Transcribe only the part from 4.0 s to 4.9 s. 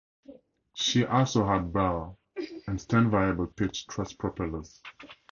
propellers.